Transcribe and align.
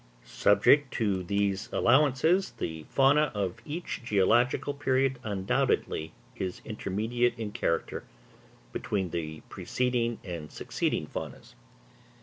Subject 0.25 0.91
to 0.95 1.21
these 1.21 1.69
allowances, 1.71 2.53
the 2.53 2.85
fauna 2.89 3.31
of 3.35 3.61
each 3.65 4.01
geological 4.03 4.73
period 4.73 5.19
undoubtedly 5.23 6.11
is 6.35 6.59
intermediate 6.65 7.37
in 7.37 7.51
character, 7.51 8.03
between 8.73 9.11
the 9.11 9.41
preceding 9.41 10.17
and 10.23 10.51
succeeding 10.51 11.05
faunas. 11.05 11.53